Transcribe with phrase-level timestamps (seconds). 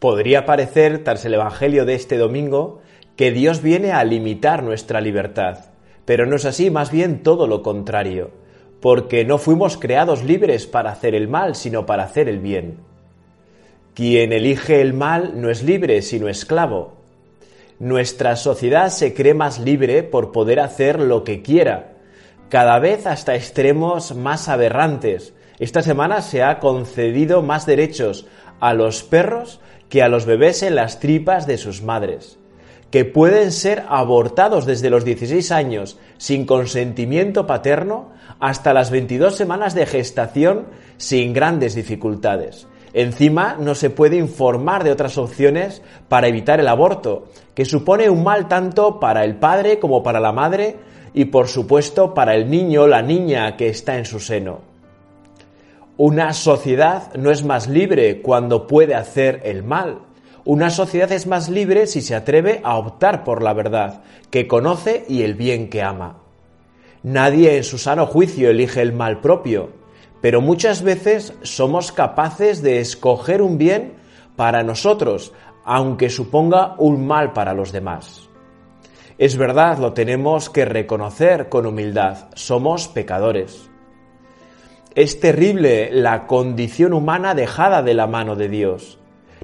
[0.00, 2.80] Podría parecer, tras el Evangelio de este domingo,
[3.16, 5.66] que Dios viene a limitar nuestra libertad,
[6.06, 8.30] pero no es así, más bien todo lo contrario,
[8.80, 12.78] porque no fuimos creados libres para hacer el mal, sino para hacer el bien.
[13.92, 16.94] Quien elige el mal no es libre, sino esclavo.
[17.78, 21.92] Nuestra sociedad se cree más libre por poder hacer lo que quiera,
[22.48, 25.34] cada vez hasta extremos más aberrantes.
[25.60, 28.26] Esta semana se ha concedido más derechos
[28.60, 29.60] a los perros
[29.90, 32.38] que a los bebés en las tripas de sus madres,
[32.90, 39.74] que pueden ser abortados desde los 16 años sin consentimiento paterno hasta las 22 semanas
[39.74, 42.66] de gestación sin grandes dificultades.
[42.94, 48.24] Encima no se puede informar de otras opciones para evitar el aborto, que supone un
[48.24, 50.78] mal tanto para el padre como para la madre
[51.12, 54.69] y por supuesto para el niño o la niña que está en su seno.
[56.02, 59.98] Una sociedad no es más libre cuando puede hacer el mal.
[60.46, 65.04] Una sociedad es más libre si se atreve a optar por la verdad, que conoce
[65.10, 66.22] y el bien que ama.
[67.02, 69.72] Nadie en su sano juicio elige el mal propio,
[70.22, 73.92] pero muchas veces somos capaces de escoger un bien
[74.36, 75.34] para nosotros,
[75.66, 78.30] aunque suponga un mal para los demás.
[79.18, 83.70] Es verdad, lo tenemos que reconocer con humildad, somos pecadores.
[84.96, 88.98] Es terrible la condición humana dejada de la mano de Dios.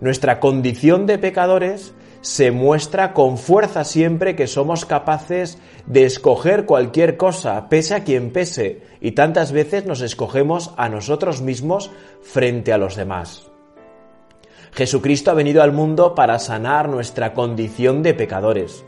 [0.00, 7.16] Nuestra condición de pecadores se muestra con fuerza siempre que somos capaces de escoger cualquier
[7.16, 11.90] cosa, pese a quien pese, y tantas veces nos escogemos a nosotros mismos
[12.22, 13.50] frente a los demás.
[14.70, 18.84] Jesucristo ha venido al mundo para sanar nuestra condición de pecadores,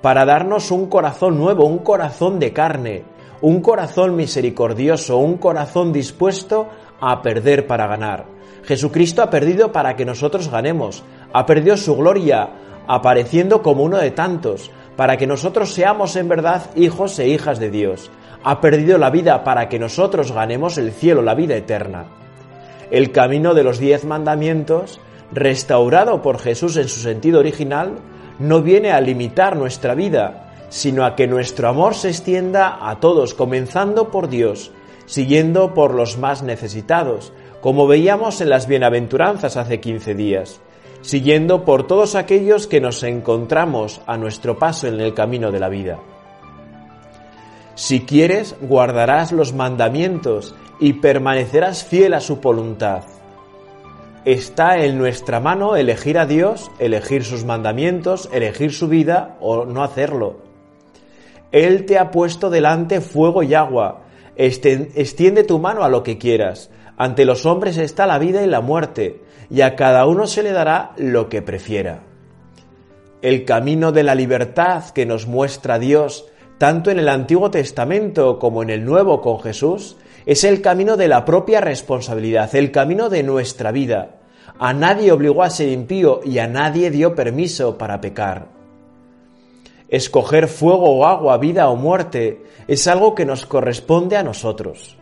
[0.00, 3.04] para darnos un corazón nuevo, un corazón de carne,
[3.40, 6.68] un corazón misericordioso, un corazón dispuesto
[7.00, 8.26] a perder para ganar.
[8.64, 12.50] Jesucristo ha perdido para que nosotros ganemos, ha perdido su gloria
[12.86, 17.70] apareciendo como uno de tantos, para que nosotros seamos en verdad hijos e hijas de
[17.70, 18.10] Dios.
[18.42, 22.06] Ha perdido la vida para que nosotros ganemos el cielo, la vida eterna.
[22.90, 25.00] El camino de los diez mandamientos,
[25.32, 27.98] restaurado por Jesús en su sentido original,
[28.38, 33.34] no viene a limitar nuestra vida, sino a que nuestro amor se extienda a todos,
[33.34, 34.70] comenzando por Dios,
[35.06, 40.60] siguiendo por los más necesitados, como veíamos en las bienaventuranzas hace 15 días,
[41.00, 45.68] siguiendo por todos aquellos que nos encontramos a nuestro paso en el camino de la
[45.68, 45.98] vida.
[47.74, 53.04] Si quieres, guardarás los mandamientos y permanecerás fiel a su voluntad.
[54.24, 59.82] Está en nuestra mano elegir a Dios, elegir sus mandamientos, elegir su vida o no
[59.82, 60.47] hacerlo.
[61.52, 64.02] Él te ha puesto delante fuego y agua.
[64.36, 66.70] Extiende tu mano a lo que quieras.
[66.96, 70.52] Ante los hombres está la vida y la muerte, y a cada uno se le
[70.52, 72.00] dará lo que prefiera.
[73.22, 76.26] El camino de la libertad que nos muestra Dios,
[76.58, 81.08] tanto en el Antiguo Testamento como en el Nuevo con Jesús, es el camino de
[81.08, 84.16] la propia responsabilidad, el camino de nuestra vida.
[84.58, 88.57] A nadie obligó a ser impío y a nadie dio permiso para pecar.
[89.88, 94.98] Escoger fuego o agua, vida o muerte, es algo que nos corresponde a nosotros.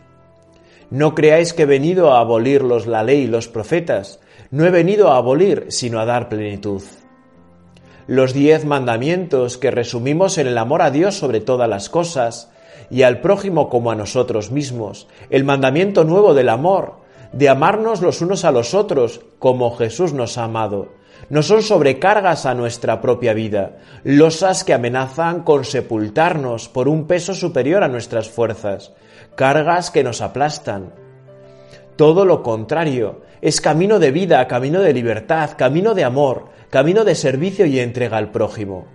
[0.89, 4.21] No creáis que he venido a abolirlos la ley y los profetas.
[4.49, 6.81] No he venido a abolir, sino a dar plenitud.
[8.07, 12.49] Los diez mandamientos que resumimos en el amor a Dios sobre todas las cosas
[12.89, 15.09] y al prójimo como a nosotros mismos.
[15.29, 16.99] El mandamiento nuevo del amor,
[17.33, 20.96] de amarnos los unos a los otros como Jesús nos ha amado
[21.29, 27.33] no son sobrecargas a nuestra propia vida, losas que amenazan con sepultarnos por un peso
[27.33, 28.93] superior a nuestras fuerzas,
[29.35, 30.93] cargas que nos aplastan.
[31.97, 37.15] Todo lo contrario, es camino de vida, camino de libertad, camino de amor, camino de
[37.15, 38.85] servicio y entrega al prójimo.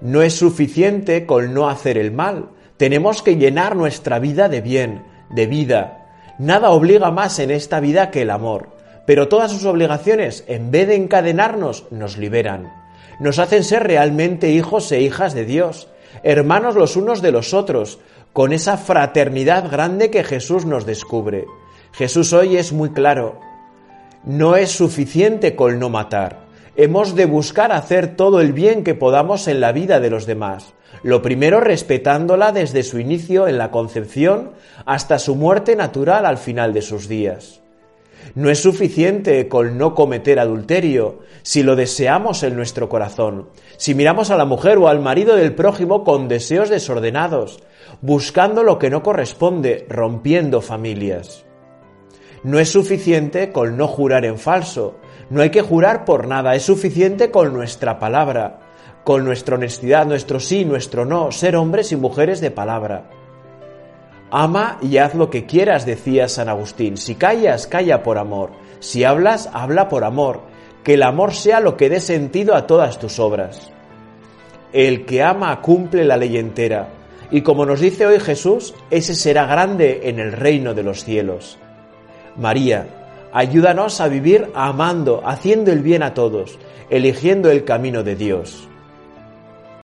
[0.00, 5.04] No es suficiente con no hacer el mal, tenemos que llenar nuestra vida de bien,
[5.30, 6.06] de vida.
[6.38, 8.77] Nada obliga más en esta vida que el amor
[9.08, 12.70] pero todas sus obligaciones, en vez de encadenarnos, nos liberan.
[13.20, 15.88] Nos hacen ser realmente hijos e hijas de Dios,
[16.22, 18.00] hermanos los unos de los otros,
[18.34, 21.46] con esa fraternidad grande que Jesús nos descubre.
[21.92, 23.40] Jesús hoy es muy claro.
[24.24, 26.40] No es suficiente con no matar.
[26.76, 30.74] Hemos de buscar hacer todo el bien que podamos en la vida de los demás.
[31.02, 34.50] Lo primero respetándola desde su inicio en la concepción
[34.84, 37.62] hasta su muerte natural al final de sus días.
[38.34, 44.30] No es suficiente con no cometer adulterio si lo deseamos en nuestro corazón, si miramos
[44.30, 47.60] a la mujer o al marido del prójimo con deseos desordenados,
[48.00, 51.44] buscando lo que no corresponde, rompiendo familias.
[52.44, 54.98] No es suficiente con no jurar en falso,
[55.30, 58.60] no hay que jurar por nada, es suficiente con nuestra palabra,
[59.04, 63.10] con nuestra honestidad, nuestro sí, nuestro no, ser hombres y mujeres de palabra.
[64.30, 66.96] Ama y haz lo que quieras, decía San Agustín.
[66.96, 68.50] Si callas, calla por amor.
[68.80, 70.42] Si hablas, habla por amor.
[70.84, 73.70] Que el amor sea lo que dé sentido a todas tus obras.
[74.72, 76.88] El que ama cumple la ley entera.
[77.30, 81.58] Y como nos dice hoy Jesús, ese será grande en el reino de los cielos.
[82.36, 82.86] María,
[83.32, 86.58] ayúdanos a vivir amando, haciendo el bien a todos,
[86.90, 88.68] eligiendo el camino de Dios.